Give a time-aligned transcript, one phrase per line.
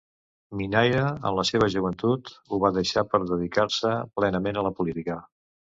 [0.61, 5.25] Minaire en la seva joventut, ho va deixar per a dedicar-se plenament a la política.